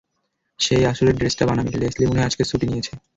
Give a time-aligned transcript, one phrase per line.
[0.59, 2.93] সেই আসলে ড্রেসটা বানাবে, লেসলি মনেহয় আজকে ছুটি নিয়েছে।